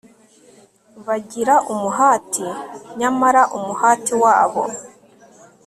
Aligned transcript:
bagira 1.05 1.53
umuhati 1.73 2.47
nyamara 2.99 3.41
umuhati 3.57 4.13
wabo 4.23 4.63